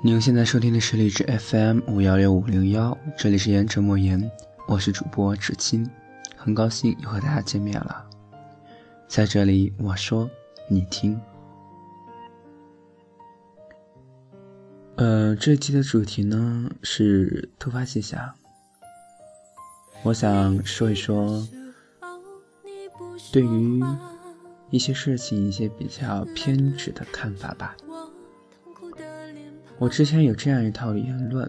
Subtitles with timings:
[0.00, 4.30] 您现在收听的是荔枝 FM 五幺六五零幺，这里是言者莫言，
[4.68, 5.90] 我是主播芷清，
[6.36, 8.08] 很高兴又和大家见面了。
[9.08, 10.30] 在这里，我说
[10.68, 11.20] 你听。
[14.94, 18.32] 呃，这期的主题呢是突发奇想，
[20.04, 21.44] 我想说一说
[23.32, 23.82] 对于
[24.70, 27.76] 一些事情一些比较偏执的看法吧。
[29.78, 31.48] 我之前有这样一套言论，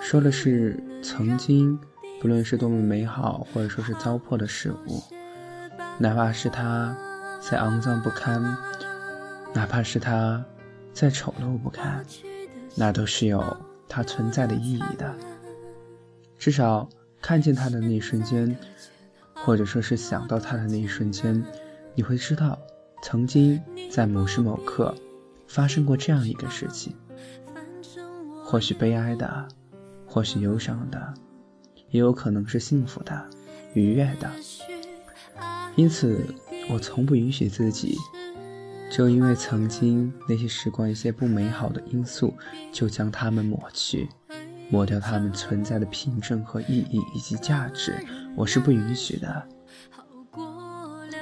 [0.00, 1.76] 说的是曾经，
[2.20, 5.02] 不论是多么美好，或者说是糟粕的事物，
[5.98, 6.96] 哪怕是它
[7.40, 8.40] 再肮脏不堪，
[9.52, 10.44] 哪怕是它
[10.92, 12.04] 再丑陋不堪，
[12.76, 13.56] 那都是有
[13.88, 15.12] 它存在的意义的。
[16.38, 16.88] 至少
[17.20, 18.56] 看见它的那一瞬间，
[19.34, 21.44] 或者说是想到它的那一瞬间，
[21.96, 22.56] 你会知道，
[23.02, 24.94] 曾经在某时某刻
[25.48, 26.94] 发生过这样一个事情。
[28.50, 29.46] 或许悲哀的，
[30.06, 31.12] 或许忧伤的，
[31.90, 33.28] 也有可能是幸福的、
[33.74, 34.30] 愉悦的。
[35.76, 36.24] 因此，
[36.70, 37.94] 我从不允许自己，
[38.90, 42.32] 就因为曾经那些时光一些不美好的因素，
[42.72, 44.08] 就将它们抹去，
[44.70, 47.94] 抹掉它们存在的凭证和意义以及价值。
[48.34, 49.46] 我是不允许的。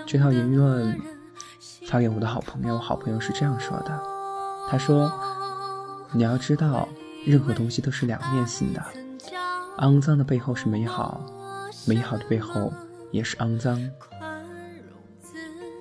[0.06, 0.96] 这套言论
[1.86, 4.00] 发给我的好朋友，好朋友是这样说的
[4.70, 5.12] ：“他说，
[6.12, 6.88] 你要知道。”
[7.27, 8.80] 任何东西都是两面性的，
[9.78, 11.20] 肮脏的背后是美好，
[11.84, 12.72] 美好的背后
[13.10, 13.78] 也是肮脏。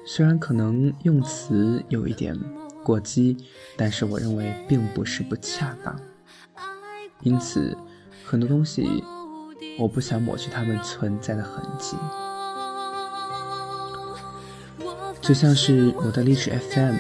[0.08, 2.36] 虽然可能用词有一点
[2.84, 3.38] 过激，
[3.78, 5.96] 但是我认为并不是不恰当。
[7.22, 7.78] 因此，
[8.26, 9.04] 很多东西
[9.78, 11.96] 我不想抹去它们存在的痕迹，
[15.22, 16.96] 就像是我的励志 FM，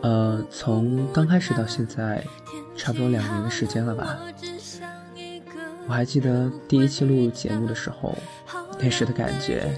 [0.00, 2.24] 呃，从刚开始到现在。
[2.82, 4.18] 差不多两年的时间了吧。
[5.86, 8.18] 我还记得第一期录节目的时候，
[8.80, 9.72] 那时的感觉，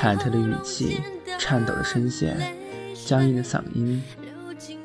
[0.00, 1.02] 忐忑的语气，
[1.38, 2.34] 颤抖的声线，
[2.94, 4.02] 僵硬的嗓音，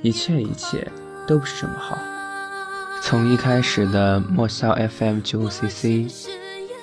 [0.01, 0.85] 一切一切
[1.25, 1.97] 都不是这么好。
[3.01, 6.11] 从一开始的莫笑 FM 九五 CC，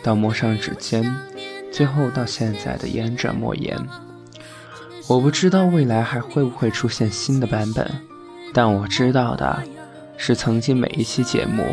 [0.02, 1.04] 到摸上指尖，
[1.70, 3.78] 最后到现在的言者莫言，
[5.06, 7.86] 我不知道未来还会不会出现新的版本，
[8.54, 9.62] 但我知道的。
[10.18, 11.64] 是曾经每一期节目，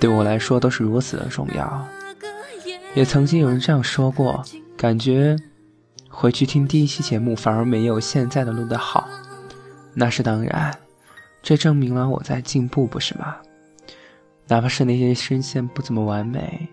[0.00, 1.86] 对我来说都是如此的重要。
[2.94, 4.42] 也曾经有人这样说过，
[4.76, 5.36] 感觉
[6.08, 9.08] 回去听第一期节目反而没有现在的录得好。
[9.94, 10.76] 那是当然，
[11.42, 13.36] 这证明了我在进步，不是吗？
[14.48, 16.66] 哪怕是那些声线不怎么完美，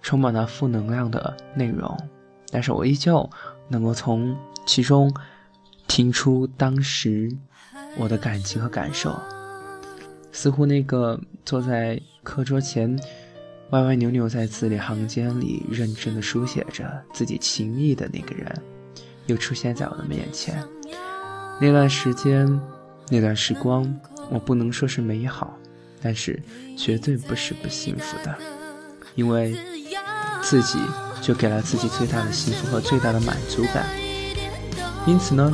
[0.00, 1.96] 充满了负能量的内容，
[2.50, 3.28] 但是我依旧
[3.68, 5.12] 能够从其中
[5.86, 7.30] 听出当时
[7.96, 9.12] 我的感情和感受。
[10.38, 12.96] 似乎那个坐在课桌前，
[13.70, 18.62] 歪歪扭扭在字里行间里认真的书写着自己情意的那个人，
[19.26, 20.62] 又出现在我的面前。
[21.60, 22.48] 那段时间，
[23.08, 23.92] 那段时光，
[24.30, 25.58] 我不能说是美好，
[26.00, 26.40] 但是
[26.76, 28.32] 绝对不是不幸福的，
[29.16, 29.58] 因为
[30.40, 30.78] 自己
[31.20, 33.84] 就给了自己最大的幸福和最大的满足感。
[35.04, 35.52] 因此呢，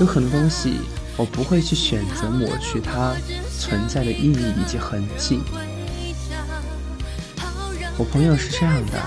[0.00, 0.78] 有很多东西
[1.20, 3.14] 我不会去选择抹去它。
[3.60, 5.42] 存在的意义以及痕迹。
[7.98, 8.98] 我朋友是这样的，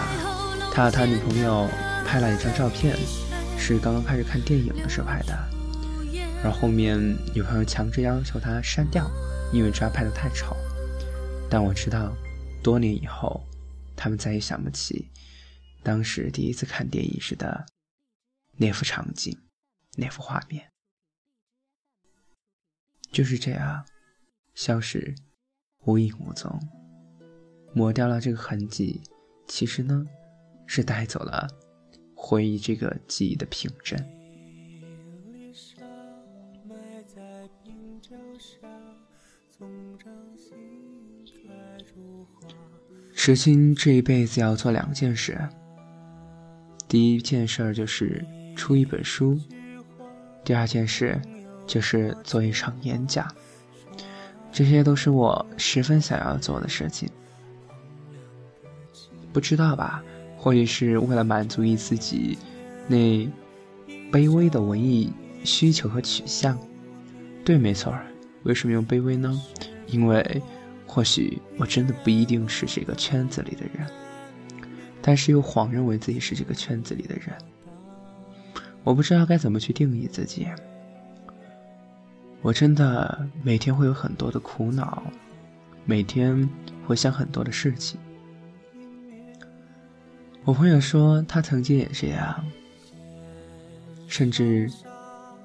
[0.72, 1.68] 他和他女朋友
[2.06, 2.96] 拍了一张照片，
[3.58, 5.36] 是刚刚开始看电影的时候拍的，
[6.44, 7.00] 而后面
[7.34, 9.10] 女朋友强制要求他删掉，
[9.52, 10.56] 因为他拍的太丑。
[11.50, 12.14] 但我知道，
[12.62, 13.44] 多年以后，
[13.96, 15.10] 他们再也想不起
[15.82, 17.66] 当时第一次看电影时的
[18.56, 19.36] 那幅场景、
[19.98, 20.73] 那幅画面。
[23.14, 23.86] 就是这样。
[24.56, 25.16] 消失，
[25.86, 26.60] 无影无踪，
[27.74, 29.02] 抹掉了这个痕迹。
[29.48, 30.06] 其实呢，
[30.66, 31.48] 是带走了
[32.16, 34.00] 回忆这个记忆的凭证。
[43.14, 45.38] 石青这一辈子要做两件事，
[46.88, 48.26] 第一件事就是
[48.56, 49.40] 出一本书，
[50.44, 51.20] 第二件事
[51.66, 53.28] 就是做一场演讲。
[54.52, 57.10] 这些都是我十分想要做的事情，
[59.32, 60.04] 不知道吧？
[60.38, 62.38] 或许是为了满足于自己
[62.88, 62.98] 那
[64.12, 65.12] 卑微的文艺
[65.44, 66.60] 需求和取向。
[67.44, 67.98] 对，没错。
[68.44, 69.42] 为什么用卑微呢？
[69.88, 70.42] 因为
[70.86, 73.88] 或许我真的不一定是这个圈子里的人，
[75.02, 77.36] 但是又谎认为自己是这个圈子里的人。
[78.84, 80.48] 我不知道该怎么去定义自己。
[82.44, 85.02] 我真的每天会有很多的苦恼，
[85.86, 86.48] 每天
[86.86, 87.98] 会想很多的事情。
[90.44, 92.46] 我朋友说他曾经也这样，
[94.10, 94.70] 甚至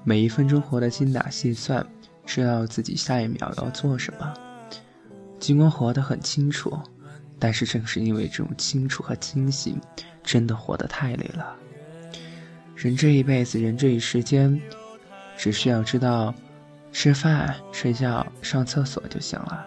[0.03, 1.87] 每一分钟活得精打细算，
[2.25, 4.33] 知道自己下一秒要做什么。
[5.39, 6.77] 尽管活得很清楚，
[7.39, 9.79] 但是正是因为这种清楚和清醒，
[10.21, 11.55] 真的活得太累了。
[12.75, 14.61] 人这一辈子，人这一时间，
[15.37, 16.35] 只需要知道
[16.91, 19.65] 吃饭、睡觉、上厕所就行了。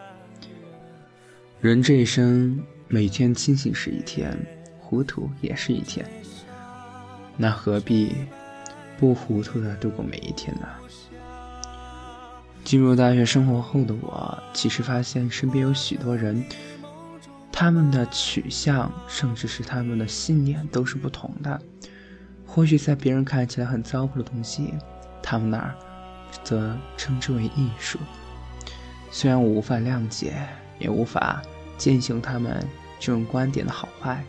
[1.61, 4.37] 人这一生，每天清醒是一天，
[4.81, 6.05] 糊涂也是一天。
[7.37, 8.15] 那何必
[8.99, 10.69] 不糊涂的度过每一天呢？
[12.65, 16.45] 进入大学生活后的我，其实发现身边有许多人，
[17.51, 21.61] 他们的取向，甚至是他们的信念都是不同的。
[22.47, 24.75] 或许在别人看起来很糟粕的东西，
[25.23, 25.75] 他们那儿
[26.45, 27.99] 则称之为艺术。
[29.11, 30.35] 虽然我无法谅解，
[30.79, 31.43] 也无法
[31.77, 32.67] 践行他们
[32.99, 34.23] 这种观点的好坏，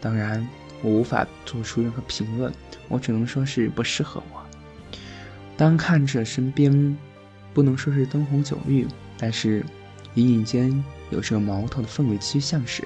[0.00, 0.46] 当然
[0.82, 2.52] 我无法做出任何评论，
[2.88, 4.42] 我只能说是不适合我。
[5.56, 6.96] 当看着身边。
[7.52, 8.86] 不能说是灯红酒绿，
[9.18, 9.66] 但是
[10.14, 12.84] 隐隐间有这个矛盾的氛围趋向时，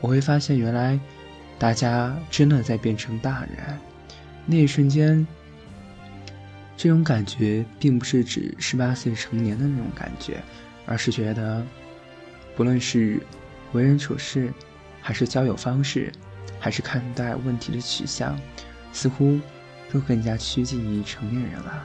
[0.00, 0.98] 我会发现原来
[1.60, 3.78] 大家真的在变成大人。
[4.46, 5.24] 那一瞬间，
[6.82, 10.40] 这种感觉并不是指十八岁成年的那种感觉，
[10.86, 11.62] 而是觉得
[12.56, 13.20] 不论是
[13.72, 14.50] 为人处事，
[14.98, 16.10] 还是交友方式，
[16.58, 18.34] 还是看待问题的取向，
[18.94, 19.38] 似乎
[19.92, 21.84] 都更加趋近于成年人了。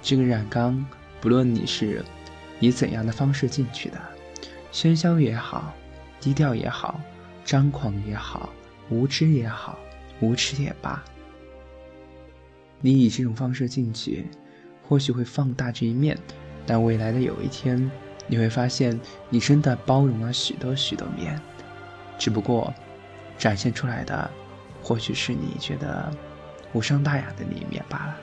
[0.00, 0.82] 这个染缸。
[1.20, 2.02] 不论你是
[2.60, 4.00] 以怎样的方式进去的，
[4.72, 5.74] 喧嚣也好，
[6.18, 6.98] 低调也好，
[7.44, 8.50] 张狂也好，
[8.88, 9.78] 无知也好，
[10.20, 11.04] 无耻也罢，
[12.82, 14.26] 你以这种方式进去，
[14.86, 16.18] 或许会放大这一面，
[16.66, 17.90] 但未来的有一天，
[18.26, 19.00] 你会发现
[19.30, 21.40] 你真的包容了许多许多面，
[22.18, 22.74] 只不过
[23.38, 24.30] 展现出来的，
[24.82, 26.12] 或许是你觉得
[26.72, 28.16] 无伤大雅的那一面罢了。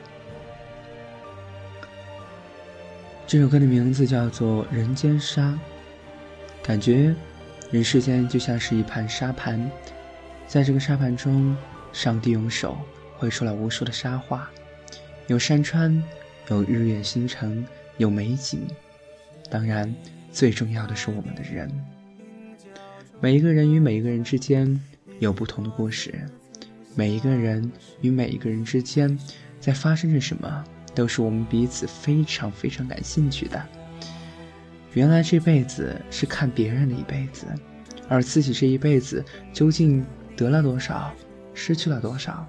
[3.26, 5.40] 这首歌的名字叫做《人间沙》，
[6.66, 7.14] 感觉
[7.70, 9.70] 人世间就像是一盘沙盘，
[10.46, 11.56] 在这个沙盘中，
[11.92, 12.76] 上帝用手
[13.20, 14.50] 绘出了无数的沙画，
[15.26, 16.02] 有山川，
[16.48, 17.62] 有日月星辰，
[17.98, 18.66] 有美景，
[19.50, 19.94] 当然，
[20.32, 21.70] 最重要的是我们的人。
[23.20, 24.80] 每一个人与每一个人之间
[25.18, 26.14] 有不同的故事，
[26.94, 27.70] 每一个人
[28.00, 29.18] 与每一个人之间
[29.60, 30.64] 在发生着什么。
[30.92, 33.64] 都是我们彼此非常非常感兴趣的。
[34.92, 37.46] 原来这辈子是看别人的一辈子，
[38.08, 40.04] 而自己这一辈子究竟
[40.36, 41.14] 得了多少，
[41.54, 42.44] 失去了多少？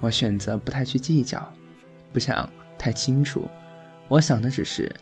[0.00, 1.52] 我选择不太去计较，
[2.12, 2.48] 不想
[2.78, 3.48] 太清楚。
[4.08, 4.94] 我想的只是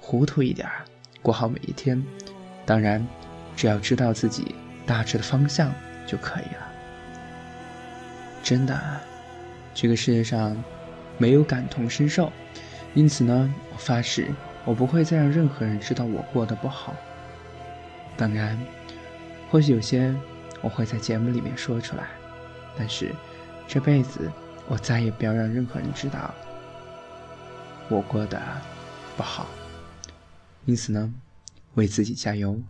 [0.00, 0.68] 糊涂一点，
[1.22, 2.02] 过好每一天。
[2.64, 3.06] 当然，
[3.56, 4.54] 只要知道自己
[4.86, 5.72] 大致的方向
[6.06, 6.72] 就可以了。
[8.42, 8.80] 真的，
[9.74, 10.56] 这个世界上。
[11.20, 12.30] 没有感同身受，
[12.94, 14.28] 因此呢，我发誓，
[14.64, 16.94] 我不会再让任何人知道我过得不好。
[18.16, 18.56] 当然，
[19.50, 20.14] 或许有些
[20.60, 22.04] 我会在节目里面说出来，
[22.78, 23.12] 但是
[23.68, 24.32] 这辈子
[24.66, 26.34] 我再也不要让任何人知道
[27.90, 28.40] 我过得
[29.14, 29.46] 不好。
[30.64, 31.12] 因此呢，
[31.74, 32.60] 为自己加油，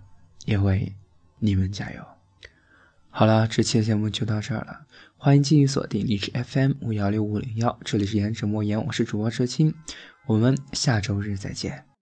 [0.45, 0.93] 也为
[1.38, 2.05] 你们加油。
[3.11, 4.87] 好了，这期的节目就到这儿了。
[5.17, 9.75] 欢迎继续锁定荔枝 FM 五幺六五零幺，这里是言者莫言，我是主播车青，
[10.26, 11.88] 我们下周日再见。